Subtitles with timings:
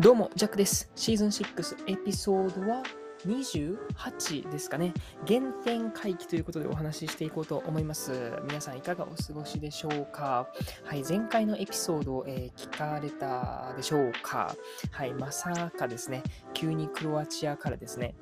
[0.00, 0.88] どうも、ジャックです。
[0.94, 2.84] シーズン6エピソードは
[3.26, 4.94] 28ですかね。
[5.26, 8.32] 原点回帰ということでお話ししていこうと思います。
[8.44, 10.46] 皆さんいかがお過ごしでしょうか？
[10.84, 14.54] はい、前回のエピソードを、えー、聞かれたでしょうか？
[14.92, 16.22] はい、まさかですね、
[16.54, 18.14] 急にクロアチアからですね、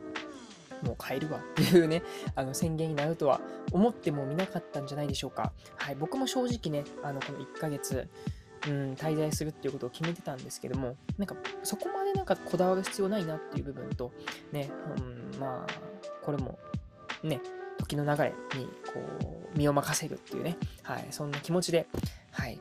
[0.83, 2.03] もう帰るわっていうね、
[2.37, 5.53] あの宣言になるとは思ってもみなかったんじゃないでしょうか。
[5.77, 8.09] はい、僕も正直ね、あのこの1ヶ月、
[8.67, 14.13] うん、滞在するっていうことを決めてたんですけども、なんかそこまでなんかこだわる必要ないなっていう部分と、
[14.53, 15.73] ね、うん、まあ、
[16.23, 16.59] これも
[17.23, 17.41] ね、
[17.79, 19.01] 時の流れにこ
[19.55, 21.87] う身を任せるっていうね、はい、そんな気持ちで、
[22.33, 22.59] はい、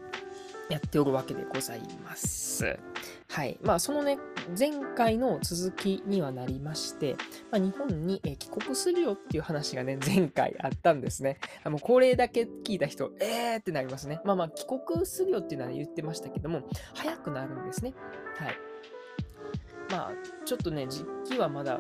[0.69, 2.77] やっておるわけでございます。
[3.30, 3.58] はい。
[3.61, 4.17] まあ、そのね、
[4.57, 7.15] 前回の続きにはなりまして、
[7.51, 11.39] まあ、日本に帰国するよっていう話がね、前回あったんですね。
[11.63, 14.21] あのこれだけ聞いた人、えーってなりますね。
[14.23, 16.61] まあまあ、帰国するよっていうのは言ってましたけども、
[16.93, 17.93] 早くなるんですね。
[18.37, 18.57] はい。
[19.89, 20.11] まあ、
[20.45, 21.80] ちょっとね、時期はまだ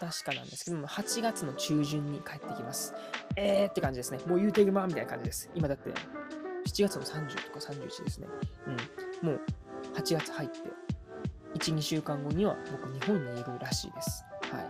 [0.00, 2.94] 確かなんですけども、8月の中旬に帰ってきます。
[3.36, 4.18] えーって感じですね。
[4.26, 5.50] もう言うてるまみたいな感じです。
[5.54, 5.90] 今だって、
[6.66, 8.26] 7月の30とか31ですね。
[9.22, 9.28] うん。
[9.28, 9.40] もう
[9.94, 10.58] 8月入って、
[11.54, 14.24] 1、2週間後には僕日本にいるらしいです。
[14.50, 14.66] はい。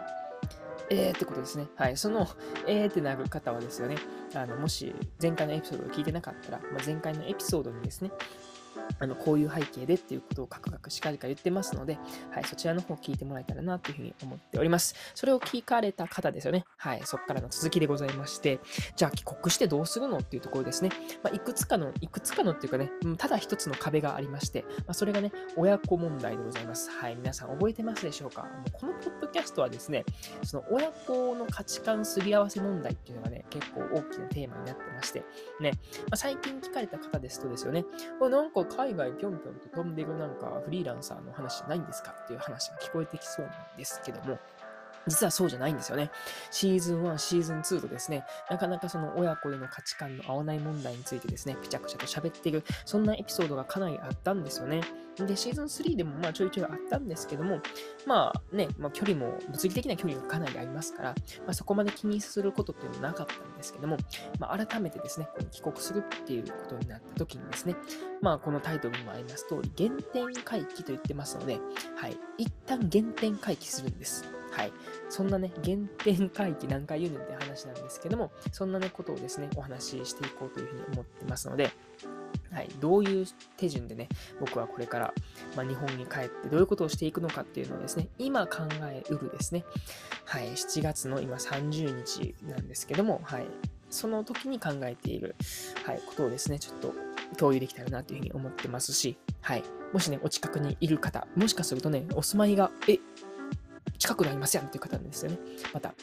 [0.91, 1.67] えーってことですね。
[1.77, 1.97] はい。
[1.97, 2.29] その、
[2.67, 3.97] えーってなる方はですよね、
[4.35, 8.11] あの、もし前回のエピソードを聞いてなかったら、まあ、前回のエピソードにですね、
[8.99, 11.99] あの、こういう背景でっていうことをカクカクしかりか言ってますので、
[12.31, 14.95] はい、そちらの方聞いてもらえたらなというふうに思っております。
[15.15, 16.65] それを聞かれた方ですよね。
[16.77, 18.61] はい、そこからの続きでございまして、
[18.97, 20.91] じゃあ帰国してどうするのっていうところですね。
[21.23, 26.91] まあ、いくつかの、いくつかのっていうかね、ただ一つの壁がありまして、まあ、それがね、親子問題でございます。
[26.91, 28.43] はい、皆さん覚えてますでしょうか？
[28.43, 30.05] もうこのポッドキャストはですね、
[30.43, 35.25] その親子の価値観すり合わせ問題っていうのがね、結構大きなテーマになってまして、
[35.61, 37.85] ね、まあ、最近聞かれた方ですとですよね、
[38.21, 44.39] なんか海外ぴょんぴょんと飛んでるなんかフリーランサーの話じゃないんですかっていう話が聞こえてきそうなんですけども、
[45.07, 46.11] 実はそうじゃないんですよね。
[46.51, 54.83] シーズン1、シーズン2とですね、なかなかその親子での価値観の合わない問題についてですね、ぴちゃくちゃと喋っている、そんなエピソードがかなりあったんですよね。
[55.17, 57.61] で、シーズン3でもまあちょいちょいあったんですけども、
[58.07, 63.97] まあね、まあ、距離も、物理的な距離がかなりありますから、まあ、そこまで気にすることっていうのはなかったんですけども、
[64.41, 67.77] まあ、改めてですね、この帰国するっていうことになった時にですね、
[68.21, 71.59] まあこのタイトルにもあります通り、原点回帰と言ってますので、
[71.97, 74.25] はい、一旦原点回帰するんです。
[74.55, 74.73] はい。
[75.09, 81.73] そんなね、原点回帰何回言うねんって話なんですけども、そんなね、ことをですね、お話ししていこうというふうに思ってますので、
[82.53, 83.27] はい、どういう
[83.57, 85.15] 手順でね、僕はこれから、
[85.57, 89.65] まあ、日本に帰ってどういうことをしていくのかっていうのをですね、今考えうるですね、
[90.25, 93.47] はい、7月の今30日なんですけども、はい、
[93.91, 95.35] その時に考えている、
[95.85, 96.95] はい、ことをですね、ちょっと
[97.37, 102.99] 共有できたらなというふうに思ってますし、はい、もしね、お近くにいる方、もしかするとね、お住まいが、え、
[104.05, 105.39] 近くなりますやんっていう方なんですよね。
[105.73, 105.95] また、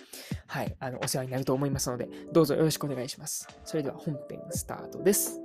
[0.47, 3.47] はい、あの、お世話になると思いますので、どうぞよろしくお願いします。
[3.63, 5.39] それでは本編スタートです。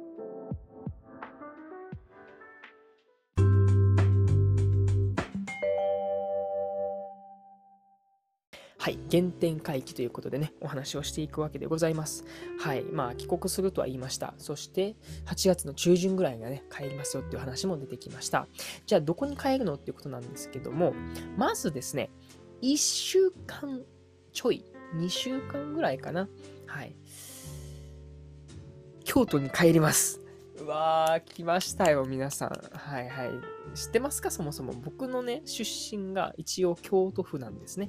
[8.79, 12.25] はい、原点回帰ということでね、お話をしていくわけでございます。
[12.61, 14.33] はい、まあ、帰国するとは言いました。
[14.39, 14.95] そして、
[15.27, 18.47] 8月の中旬ぐらいがね、帰りますよっていう話も出てきました。
[18.87, 20.95] じゃあ、どこに帰るのっていうことなんですけども、
[21.37, 22.11] まずですね、
[22.67, 23.81] 1週間
[24.33, 24.65] ちょい、
[24.97, 26.29] 2週間ぐらいかな。
[26.67, 26.97] はい。
[29.05, 30.21] 京都に帰ります。
[30.59, 32.49] うわー、来ましたよ、皆さん。
[32.73, 33.31] はいはい。
[33.77, 34.33] 知ってますか？
[34.33, 34.73] そもそも。
[34.73, 37.89] 僕のね、出身が一応京都府なんですね。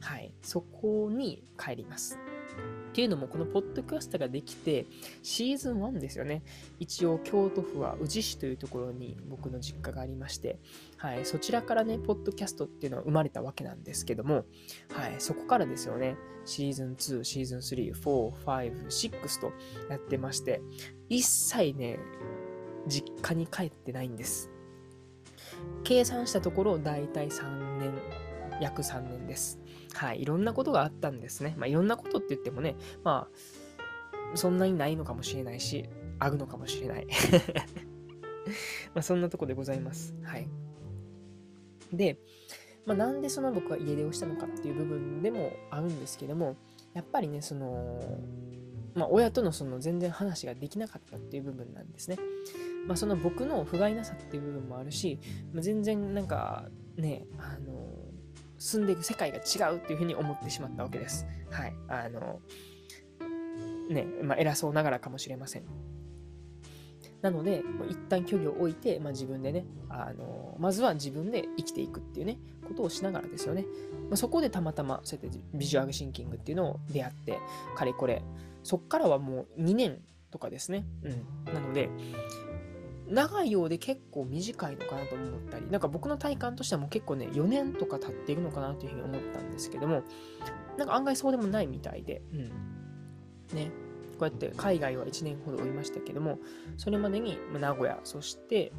[0.00, 0.32] はい。
[0.40, 2.18] そこに帰ります。
[2.94, 4.86] っていうのも、このポッドキャストができて、
[5.20, 6.44] シーズン1ですよね。
[6.78, 10.60] 一応、京都府は宇治市というところに僕の実家がありまして、
[10.96, 14.44] はい、そちらからね、ポッドキャストっていうのは生まれたわけなんですけども、
[14.92, 19.52] はい、そこからですよね、シーズン2、シーズン3、4、5、6と
[19.90, 20.60] やってまして、
[21.08, 21.98] 一切ね、
[22.86, 24.52] 実家に帰ってないんです。
[25.82, 27.92] 計算したところ、だいたい3年、
[28.60, 29.58] 約3年です。
[29.94, 31.54] はい、いろんなことがあったんですね。
[31.56, 33.28] まあ、いろんなことって言ってもね、ま
[34.34, 35.88] あ、そんなにないのかもしれないし、
[36.18, 37.06] あるのかもしれない。
[38.94, 40.14] まあ、そんなとこでございます。
[40.22, 40.48] はい。
[41.92, 42.18] で、
[42.86, 46.56] まあ、なんでその僕は家出をしたのかっていう部分でもあるんですけども、
[46.92, 48.00] やっぱりね、その、
[48.94, 52.18] まあ、親とのその全然話ができなかったっていう部分なんですね。
[52.86, 55.18] まあ、その僕の不甲斐なさっていう部分もあるし、
[55.52, 58.03] まあ、全然なんかね、あの、
[58.58, 61.26] 住んでいく世界が違うっていうふうに思ってしまったわけです。
[61.50, 61.74] はい。
[61.88, 62.40] あの、
[63.88, 65.64] ね、まあ、偉そうながらかもしれません。
[67.22, 73.64] なので、もう一旦距離を置いて、まあ、自分でね、あのまずは自分で生きていくっていうね、ことをしながらですよね。
[74.10, 77.38] まあ、そこでたまたま、そうやってビジュアルシンキングっていうのを出会って、
[77.76, 78.22] かれこれ、
[78.62, 80.84] そっからはもう2年とかですね。
[81.02, 81.54] うん。
[81.54, 81.88] なので、
[83.08, 90.02] 長いようで結構短いのかなと思ったり、なんか僕の体感としてはもう結構ね、4年とか経っているのかなというふうに思ったんですけども、
[90.78, 92.40] なんか案外そうでもないみたいで、うん。
[93.54, 93.70] ね。
[94.18, 96.38] こうやって海外は1年ほどおりましたけども、
[96.76, 98.72] それまでに名古屋、そして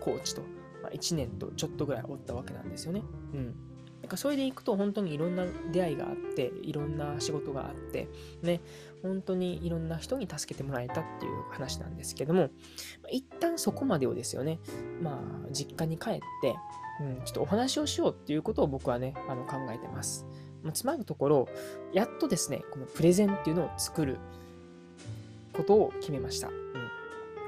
[0.00, 0.42] 高知と、
[0.82, 3.02] まあ、1年とちょっとぐらいおったわけなんですよね。
[3.34, 3.54] うん。
[4.02, 8.08] なんかそれでいくと本当にいろんな出会いがあって、いろんな仕事があって、
[8.42, 8.60] ね、
[9.00, 12.50] 本当にいろんな人に助けてもらえたっていう話なんですけども、
[13.10, 14.58] 一旦そこまでをですよね、
[15.00, 16.56] まあ、実家に帰って、
[17.00, 20.26] うん、ちょっとお話をしようっていうことを僕はね、あの考えてます。
[20.64, 21.48] まあ、つまるところ、
[21.92, 24.18] やっとですね、このプレゼンっていうのを作る
[25.52, 26.48] ことを決めました。
[26.48, 26.54] うん、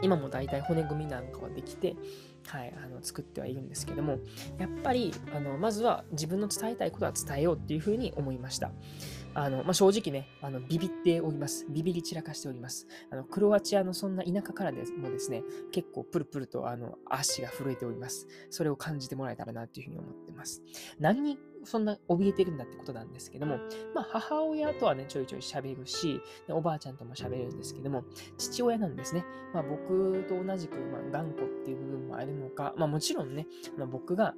[0.03, 1.97] 今も大体骨組みなんかはできて、
[2.47, 4.19] はい、あの作ってはいるんですけども、
[4.59, 8.71] やっぱりあのまずは自分の伝えたいことは伝えようっていうふうに思いました。
[9.37, 11.67] あのまあ、正直ね、あのビビっております。
[11.69, 12.87] ビビり散らかしております。
[13.11, 15.43] あのクロアチアのそんな田舎からでもですね、
[15.73, 18.29] 結構プルプルとあの足が震えております。
[18.51, 20.63] それを感じてもらえたらなというふうに思ってます。
[21.01, 23.59] 何そんな怯えてるんだってことなんですけども、
[23.95, 28.05] まあ、母親とはね、ちょいちょい喋るし、おばあちゃんとも喋るんですけども、
[28.39, 29.25] 父親なんですね。
[29.53, 33.47] まあ、僕と同じく、まあ、頑固っていう部分もあるのか、まあ、もちろんね、
[33.77, 34.35] まあ、僕が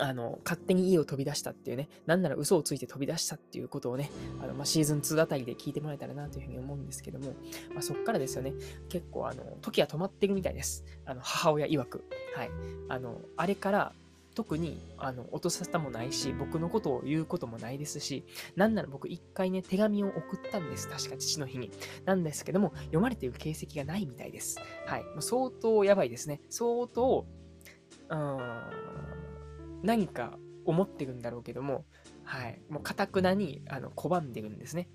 [0.00, 4.10] あの、勝手に家を飛び出したっていうね、なんなら嘘をついて飛び出したっていうことをね、
[4.42, 7.34] あの、まあ、シーズン2あたりで聞いてもらえたらなというふうに思うんですけども、
[7.72, 8.54] まあ、そっからですよね、
[8.88, 10.84] 結構あの、時は止まってるみたいです。
[11.06, 12.04] あの、母親曰く。
[12.34, 12.50] はい。
[12.88, 13.92] あの、あれから
[14.34, 18.24] 特にあの落とさせたもないし、僕のことを言うこともないですし、
[18.56, 20.88] なんなら僕一回ね、手紙を送ったんです。
[20.88, 21.70] 確か父の日に。
[22.04, 24.58] なんですけども、読まれている形跡がないみたいです。
[24.86, 25.04] はい。
[25.04, 26.40] もう相当やばいですね。
[26.50, 27.26] 相当、
[28.10, 28.38] うん、
[29.82, 31.84] 何か思ってるんだろうけども、
[32.24, 32.60] はい。
[32.68, 34.88] もうかたくなにあの拒んでるんですね。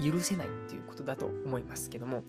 [0.00, 2.24] 許せないっていうことだと思いますけども、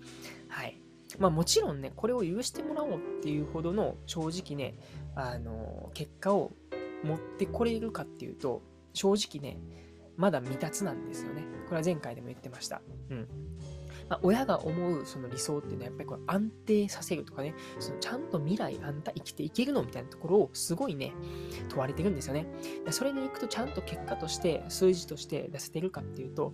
[0.48, 0.82] はい。
[1.18, 4.78] まあもちろんね、これを許してもらおうっていうほどの正直ね、
[5.16, 6.52] あの、結果を
[7.04, 8.62] 持ってこれるかっていうと、
[8.94, 9.60] 正直ね、
[10.18, 11.44] まだ未達なんですよね。
[11.66, 12.82] これは前回でも言ってました。
[13.10, 13.28] うん。
[14.10, 21.14] まあ、親が思うその理想っていうのはやっぱりこれ安定させるとかね、そのちゃんと未来あんた生きていけるのみたいなところをすごいね、
[21.70, 22.48] 問われてるんですよね。
[22.90, 26.54] それでいくとちゃんと結果として数字として出せてるかっていうと、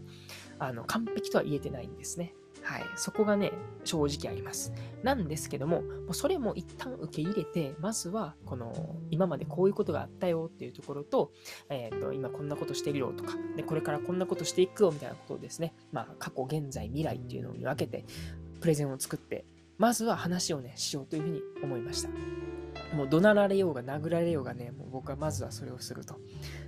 [0.59, 2.35] あの完璧とは言えてないんですね。
[2.65, 2.83] はい。
[2.95, 3.51] そこがね、
[3.83, 4.73] 正直あります。
[5.03, 11.31] なんですけども、もうそれも一旦受け入れて、まずは、この、今までこういうことがあったよっていうところと、
[11.69, 18.03] えっ、ー、と、今こんなことしてるよとか、で、これからこんなことしていくよみたいなことをですね、まあ、過去、現在、未来っていうのに分けて、
[18.61, 19.45] プレゼンを作って、
[19.77, 22.09] まずは話をね、しようというふうに思いました。
[22.95, 26.15] もう怒鳴られようが殴られようがね、もう僕はまずはそれをすると。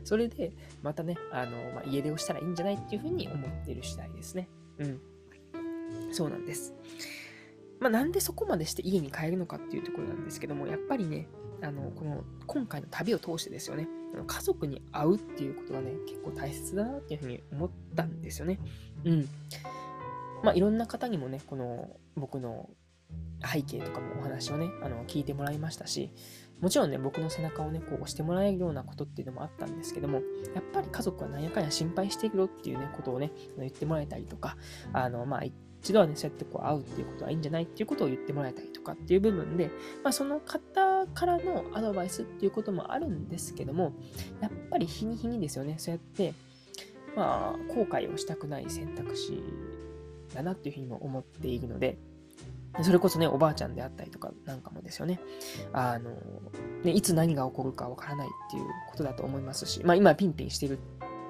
[0.03, 0.51] それで、
[0.83, 4.47] またね、あの、まあ、家出をしたらいいんじゃないっていうふうに思ってる次第ですね。
[4.77, 5.01] うん。
[6.11, 6.73] そうなんです。
[7.79, 11.27] まあ、なんでそこまでして家に帰るのかっていうところなんですけども、やっぱりね、
[11.61, 13.87] あの、この、今回の旅を通してですよね、
[14.25, 18.59] 家族に会うっていうことがね、結構大切だなっていうふうに思ったんですよね。
[19.05, 19.27] うん。
[20.43, 22.69] まあ、いろんな方にもね、この、僕の
[23.45, 26.11] 背景とかもお話をね、あの、聞いてもらいましたし、
[26.59, 30.21] もちろんね、僕の背中をね、こう押してもらえるようなことっていうのもあったんですけども、
[30.55, 34.57] やっぱり家族はなんやかんや心配しているよっていうね、ことをね、言ってもらえたりとか、
[34.91, 35.43] あの、まあ、
[35.81, 39.69] 一度はね、そうやってこう会うっていうことはいいんじゃないっていうことを言ってもらえたりとかっていう部分で、
[40.03, 43.93] まあ、その方からのアドバイスっていうこともあるんですけども、
[44.41, 46.33] やっぱり日に日にですよね、そうやって、
[47.15, 49.41] まあ、後悔をしたくない選択肢
[50.33, 51.97] だなっていうふうにも思っているので、
[52.83, 55.19] それこそね、おばあちゃんであったりとかなんかもですよね。
[55.73, 56.11] あの、
[56.83, 60.77] ね、いつ何が起こるかわからないっていうことだと思いますし、まあ今ピンピンしてる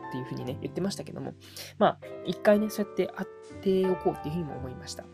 [0.07, 1.33] っていうふうにね、言ってましたけども、
[1.77, 5.05] まあ一回ね、そうやって会っておこうっていうふうにも思いました。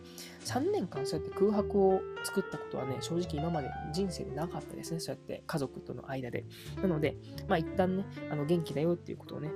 [0.46, 5.00] 3年間そうやって空白を作ったことはね、正直今まで人生でなかったですね。
[5.00, 6.46] そうやって家族との間で。
[6.82, 9.52] なので、まあ一旦ね、あの元気だよっていうことをね、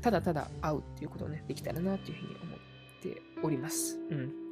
[0.00, 2.58] ただただ会うっていうことをね、できたらなっていうふうに思っ
[3.02, 4.00] ております。
[4.10, 4.42] うん。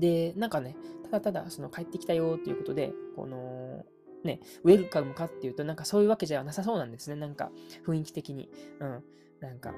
[0.00, 3.84] で、なんかね、ただただその帰ってきたよっていうことで、この、
[4.24, 7.16] ね、ウェルカムかっていうと、なんかそういうわけじゃなさそうなんですね。
[7.16, 7.50] なんか
[7.86, 8.50] 雰囲気的に。
[8.80, 9.04] うん。
[9.40, 9.74] なんか、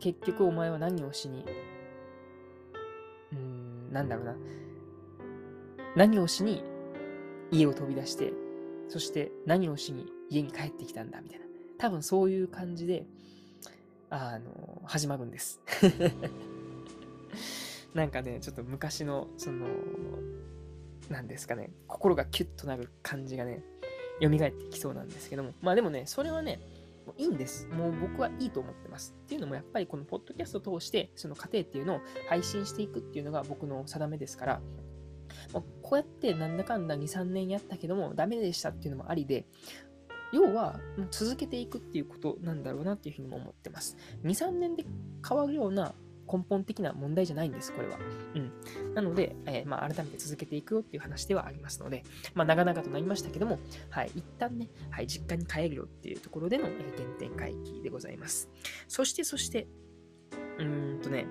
[0.00, 1.44] 結局お前は何をしに、
[3.32, 4.36] うーん、なんだろうな。
[5.96, 6.62] 何をしに
[7.50, 8.32] 家を飛び出して、
[8.88, 11.44] そして何をしに家に帰ってきたんだ、みたいな。
[11.78, 13.06] 多分そういう感じで、
[14.10, 15.60] あの、始まるんです。
[17.94, 19.66] なんかね、ちょっと昔の、その、
[21.08, 23.62] なんですかね、心がキュッとなる感じがね、
[24.20, 26.58] 蘇ってきそうなんですけども、まあでもね、それはね、
[27.06, 27.66] もういいんです。
[27.68, 29.14] もう僕はいいと思ってます。
[29.24, 34.60] っていうのもやっぱりこのポッドキャストを通してその過程っていうのを配信していくっていうのが僕の定めですから、
[35.52, 39.46] もうこうやってなんだかんだ2、3年やったけどもダメでしたっていうのもありで、
[40.32, 40.80] 要は
[41.10, 43.96] 続けていくっていうことなんだろうなっていうふうにも思ってます。
[44.24, 44.84] 2、3年で
[45.26, 45.94] 変わるような
[46.30, 47.98] 根本的な問題じゃないんです、これは。
[48.34, 48.94] うん。
[48.94, 52.02] なので、えー、まあ、改めて続けていくよっていう話ではありますので、
[52.34, 53.58] まあ、長々となりましたけども、
[53.90, 58.48] はい、一旦ね、はい、実家に帰るよっていうところでの、えー、原点回帰でございます。
[58.88, 59.66] そして、そして、
[60.58, 61.26] うーんとね、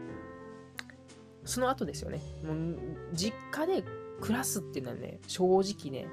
[1.46, 2.78] その後ですよね、もう
[3.14, 3.84] 実家で
[4.22, 6.08] 暮らすっていうのはね、正直ね、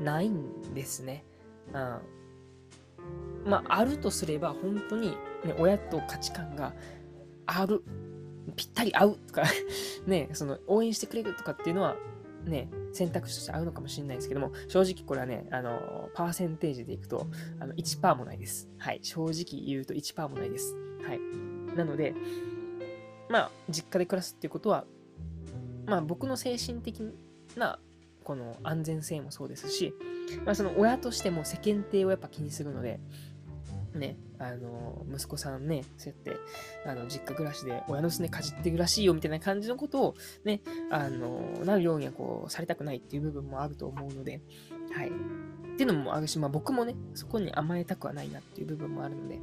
[0.00, 1.24] ないんですね。
[1.68, 1.98] うん。
[3.44, 5.10] まあ、あるとすれば、本当に、
[5.44, 6.74] ね、親と価値観が
[7.46, 7.82] ある
[8.52, 9.44] ぴったり合うとか
[10.06, 11.96] ね、その応援してくれるとかっていうのは、
[12.44, 17.26] ね、選択肢として合うのかもしれないですけども、正直これはね、あの、パーセンテージでいくと、
[17.60, 18.68] あの、1%もないです。
[18.78, 19.00] はい。
[19.02, 20.74] 正直言うと1%もないです。
[21.06, 21.76] はい。
[21.76, 22.14] なので、
[23.28, 24.84] まあ、実家で暮らすっていうことは、
[25.86, 27.02] まあ、僕の精神的
[27.56, 27.78] な、
[28.24, 29.94] この安全性もそうですし、
[30.44, 33.00] まあ、その親としても世間体をやっぱ気にするので、
[33.98, 36.40] ね、あの、息子さんね、そうやって、
[36.86, 40.14] あの、実家暮らしで親のすねかじってるらしいよ、みたいな感じのことを、
[40.44, 44.40] ね、あの、なるようにはこう、されたくないっていう部分もあると思うので、
[44.92, 45.08] はい。
[45.08, 45.10] っ
[45.76, 49.38] ていうのもあるし、まあ僕もね、そこに甘えたくはないなっていう部分もあるので、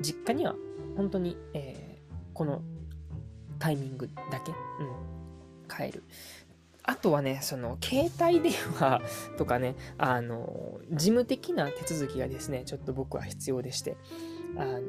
[0.00, 0.54] 実家には
[0.96, 2.62] 本当に、えー、この
[3.58, 6.04] タイミングだけ、うん、帰る。
[6.88, 9.02] あとはね、その、携帯電話
[9.36, 13.98] とかね、あの、事務的な手続きがですね、ちょっと僕は必要でして、
[14.56, 14.80] あの、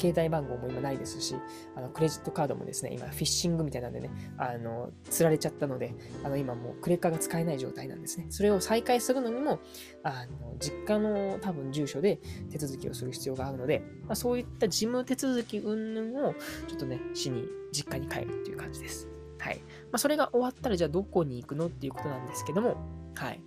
[0.00, 1.34] 携帯番号も今ないですし、
[1.74, 8.26] あの、クレジットカードもですね、今、フィッシングみたいなんでね、あの、釣られちゃったので、あの、今もうクレカが使えない状態なんですね。
[8.30, 9.58] それを再開するのにも、
[10.04, 12.20] あの、実家の多分住所で
[12.52, 16.34] 手続きをする必要があるので、まあ、そういった事務手続き云々を、
[16.68, 19.08] ちょっとね、しに、実家に帰るっていう感じです。
[19.38, 19.60] はい。
[19.90, 22.76] まあ、それが終わったら、じゃあどこに行くのっていうことなんですけども、
[23.14, 23.40] はい。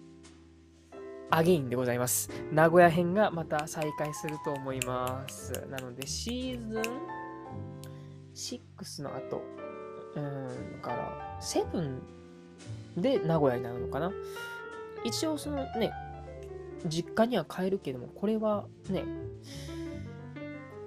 [1.29, 2.29] アゲインでございます。
[2.51, 5.53] 名古屋編がまた再開すると思います。
[5.69, 6.81] なので、シーズン
[8.33, 9.41] 6の後、
[10.15, 11.99] うーん、から、7
[12.97, 14.11] で名古屋になるのかな？
[15.05, 15.93] 一応、そのね、
[16.85, 19.05] 実家には帰るけども、これはね、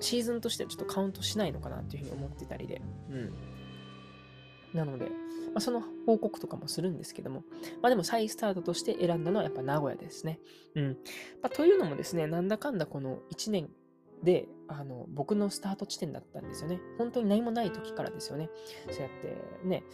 [0.00, 3.34] シーズンとしてはちょっとカウントしないのかなっていうふうに思ってたりで、うん。
[4.74, 5.10] なので、
[5.54, 7.44] まあ、その報告とかもするんですけども、
[7.80, 10.40] まあでも再スタートとして選んだのはやっぱ名古屋ですね。
[10.74, 10.88] うん。
[11.42, 13.70] まあ、というのもですね、なんだかんだこの1年
[14.22, 16.80] で、あの、僕のスタート地点だったんですよね。
[16.98, 18.50] 本当に何もない時からですよね。
[18.90, 19.84] そうやってね、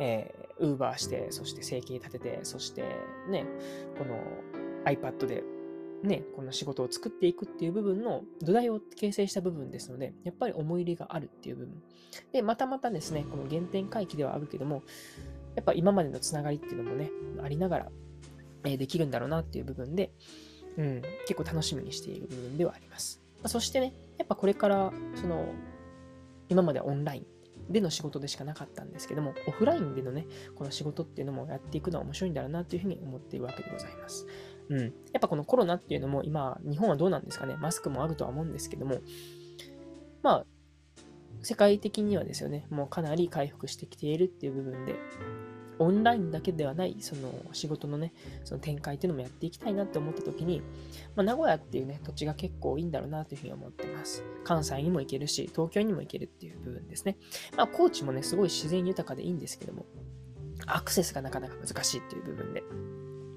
[0.00, 2.82] えー、ウーバーして、そして生計立てて、そして
[3.28, 3.46] ね、
[3.96, 4.18] この
[4.84, 5.44] iPad で
[6.04, 11.82] ね、この仕事を作っていくっていう部分の土台を形成した部分ですので、やっぱり思い入れがあるっていう部分。
[12.32, 14.82] で、またまたですね、この原点回帰ではあるけども、
[15.56, 17.10] やっぱ今までのつながりっていうのもね、
[17.42, 17.92] ありながら、
[18.66, 20.12] えできるんだろうなっていう部分で、
[20.76, 23.22] うん、結構楽しみにしている部分ではあります。
[23.42, 25.46] ま、そしてね、やっぱこれから、その、
[26.48, 34.26] 今までオンラインでの仕事でしかなかったんですけども、オフラインでのね、この仕事っていうのもやっていくのは面白いんだろうなというふうに思っているわけでございます。
[34.70, 34.80] うん。
[34.80, 37.56] やっぱこのコロナっていうのも今、日本はどうなんですかね。
[37.56, 39.00] マスクもあるとは思うんですけども、
[40.22, 40.46] まあ、
[41.42, 44.96] 世界的にはですよね、もうかなり回復してきているっていう部分で、
[45.78, 48.12] オンラインだけではない、その仕事のね、
[48.44, 50.62] その展開っていうのもやっていきたいなって思った時に、
[51.16, 54.24] まあ、名古屋っていうね、土地が結構いいんだろうなというふうに思ってます。
[54.44, 57.18] 関西にも行けるし、東京にも行けるっていう部分ですね。
[57.56, 59.84] まあ、高知もね、すごい自然豊かでいいんですけども、
[60.66, 62.62] アクセスがなかなか難しいっていう部分で、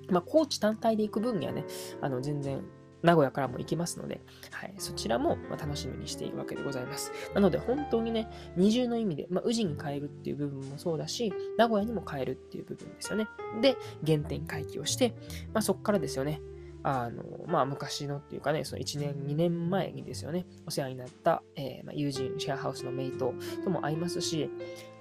[0.10, 1.66] まあ、高知単体で行く分にはね、
[2.02, 2.64] あの、全然、
[3.04, 4.22] 名古屋からも行きますので、
[4.52, 7.12] はい、そちらも楽しみにしているわけでございます。
[7.36, 13.28] なので、本当にね、二重の意味で、まあ、宇治に変えるっていう部分もそうだし、名古屋にも変えるっていう部分ですよね。
[13.62, 15.14] で、原点回帰をして、
[15.54, 16.42] まあ、そこからですよね、
[16.90, 23.34] あの、まあ、昔のっていうかね、その1年、2年前にですよね、お世話になった、えー、まあ、友人、シェアハウスのメイト
[23.66, 24.50] とも会いますし、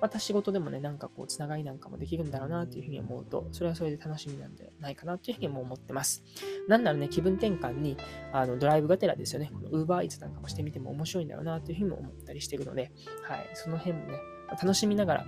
[0.01, 6.25] また仕事でもね、なんかこう、つながりなんかもできるんだろうなっていうふうに思うと、それはそれで楽しみなんじゃないかなっていうふうにも思ってます。
[6.67, 7.97] なんならね、気分転換に、
[8.33, 12.91] あの、ドライブがてらですよね、この Uber Eats なんかもしてみても面白いんだろうなっていうふうにも思ったりしてるので、
[13.23, 14.19] はい、その辺もね、
[14.61, 15.27] 楽しみながら、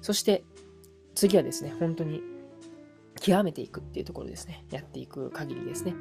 [0.00, 0.44] そして、
[1.14, 2.37] 次はですね、本当に
[3.20, 4.64] 極めていくっていうところですね。
[4.70, 5.94] やっていく限りですね。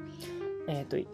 [0.68, 1.10] えっ、ー、と、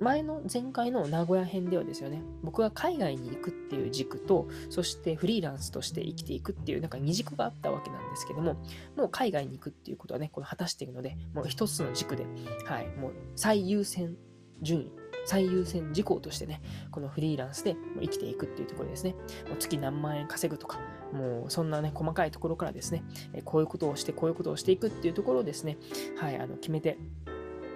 [0.00, 8.56] 前の前回の名古屋編ではですよね、僕が海外に行くっていう軸と、そしてフリーランスとして生きていくっていう、なんか二軸があったわけなんですけども、
[8.96, 12.26] もう海外に行くっていうことはね、この果たしているので、もう一つの軸で、
[12.64, 14.16] はい、もう最優先
[14.62, 14.90] 順位、
[15.26, 16.60] 最優先事項としてね、
[16.90, 19.12] このフリーランスで生きていくっていうところですね。
[19.48, 20.80] もう月何万円稼ぐとか、
[21.14, 23.04] もうそんなね、細かいところからですね、
[23.44, 25.78] こういうことをして、こういうことをしていくっていうところをですね、
[26.18, 26.98] はい、あの決めて、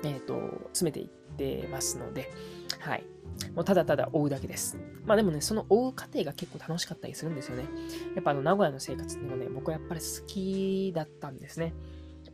[0.03, 2.31] えっ、ー、と、詰めていってますので、
[2.81, 3.05] はい。
[3.55, 4.77] もうただただ追うだけです。
[5.07, 7.65] まあでもね、その追う過程が結構楽しかったりするんですよね。
[8.15, 11.75] やっぱあの名古屋の生活っていうのはね、僕はやっぱり好きだったんですね。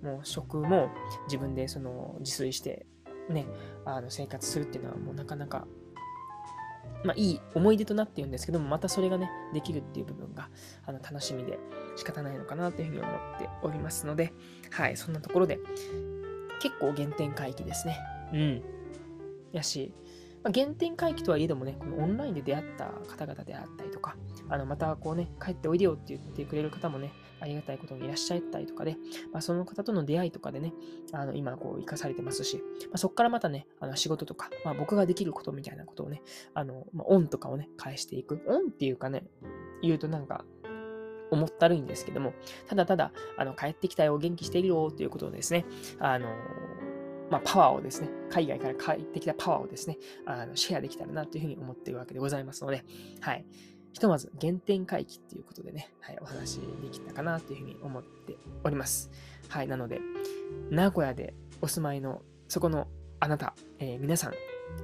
[0.03, 0.89] もう食も
[1.27, 2.87] 自分でその自炊して
[3.29, 3.47] ね、
[3.85, 5.67] あの生活するっていうのはもうなかなか、
[7.05, 10.49] まあいい思い出となっているんですけども、またそれがね、できるっていう部分が
[10.87, 11.59] あの楽しみで
[11.97, 14.33] 仕方ないのかなというふうに思っておりますので、
[14.71, 15.61] はい、そんなところで
[16.61, 17.99] 結構原点回帰ですね。
[18.33, 18.63] うん。
[19.53, 19.95] やし、
[20.45, 24.15] まあ、原点回帰とはいえどもね、このオンラインで出会った方々であったりとか、
[24.51, 28.97] あのまたこうね、帰っておいでよって言ってくれる方もね、ありがたいことにいらっしゃったりとかで、
[29.33, 30.75] まあ、その方との出会いとかでね、
[31.13, 36.21] あの今こう生かされてますし、まあ、そこからまたね、あの仕事とか、まあ、僕ができることみたいなことをね、
[36.53, 38.43] あの、まあ、オンとかをね、返していく。
[38.47, 39.25] オンっていうかね、
[39.83, 40.45] 言うとなんか、
[41.31, 42.35] 思ったるいんですけども、
[42.69, 45.65] ただただ、あの、帰ってきたよ、元気しているよ、ということをですね、
[45.99, 46.29] あの、
[47.31, 52.85] まあ、パワーをですね、海外から帰ってきたパワーをですね、あのシェアできたらなというふうに思っているわけでございますので、
[53.21, 53.45] はい。
[53.93, 59.11] ひとまず原点回帰っていうことでね、はい、お話できたかなというふうに思っております。
[59.49, 60.01] はい、なので、
[60.71, 62.89] 名古屋でお住まいのそこの
[63.21, 64.35] あなた、えー、皆さん、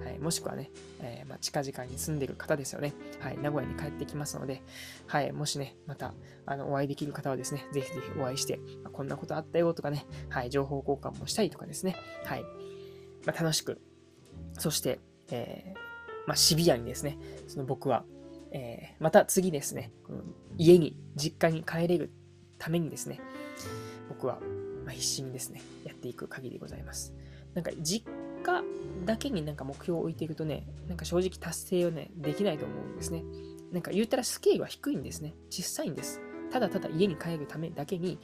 [0.04, 0.70] はい、もしくはね、
[1.00, 2.94] えー、まあ、近々に住んでる方ですよね。
[3.20, 4.62] はい、名古屋に帰ってきますので、
[5.06, 6.14] はい、もしね、また、
[6.46, 12.42] あの、お会いできる方はですね、ぜひぜひお会いして、まあ、こんなことあったよとかね、はい、情報交換もしたりとかですね、はい、
[13.26, 13.80] まあ、楽しく、
[14.58, 15.78] そして、えー、
[16.26, 18.04] ま、シビアにですね、その僕は、
[18.52, 20.22] えー、また次ですね、この
[20.56, 22.10] 家に、実家に帰れる
[22.58, 23.20] ためにですね、
[24.08, 24.40] 僕は、
[24.84, 27.14] ま必死にですね、やっていく限りでございます。
[27.54, 28.06] なんか、実
[28.40, 28.62] 家
[29.04, 33.24] だけになんか目標を置いていくとね、なんか正直達成をね、できないと思うんですね。
[33.72, 35.34] なんか言ったらスケールは低いんですね。
[35.48, 36.20] 小さいんです。
[36.50, 38.18] ただただ家に帰るためだけに、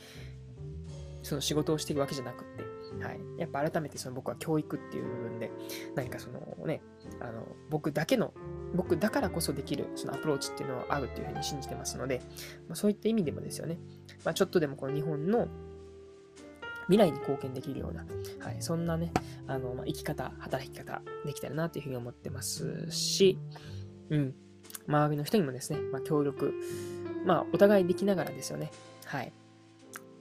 [1.22, 3.20] その仕事をしてるわけじゃなくって、はい。
[3.38, 5.50] やっぱ改めてその僕は教育っていう部分で、
[5.94, 6.82] 何かそのね、
[7.20, 8.32] あの、僕だけの、
[8.74, 12.20] 僕だからこそできるそのアプローチっていうのはあるっていうふうに信じてますので、
[12.68, 13.78] まあ、そういった意味でもですよね、
[14.24, 15.48] まあ、ちょっとでもこの日本の
[16.88, 18.04] 未来に貢献できるような、
[18.44, 19.12] はい、そんなね、
[19.46, 23.38] あの、まあ、生き方、働き方できたらなというふうに思ってますし、
[24.10, 24.34] うん、
[24.86, 26.54] 周りの人にもですね、まあ、協力、
[27.24, 28.70] まあ、お互いできながらですよね、
[29.04, 29.32] はい、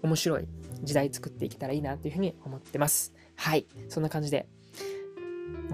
[0.02, 0.48] 面白い
[0.84, 3.14] 時代作っていけたらいいなというふうに思ってます。
[3.36, 3.68] はい。
[3.90, 4.48] そんな感じで、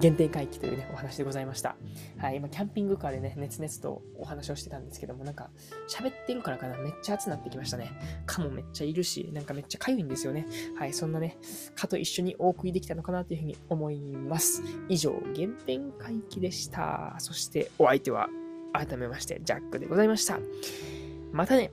[0.00, 1.76] 原点回帰というね、お話でございました。
[2.18, 2.36] はい。
[2.36, 5.50] 今、キャンピングカーでね、熱々とお話をしてたんですけども、なんか、
[5.88, 7.90] 喋ってるからかな、めっちゃ暑くなってきましたね。
[8.26, 10.46] 蚊もめっちゃいるし、なんかめっちゃ痒いんですよね。
[10.76, 10.92] はい。
[10.92, 11.38] そんなね、
[11.76, 14.62] 蚊と一緒にお送りできたのかなというふうに思います。
[14.88, 17.14] 以上、原点回帰でした。
[17.18, 18.28] そして、お相手は、
[18.72, 20.40] 改めまして、ジャックでございました。
[21.32, 21.70] またね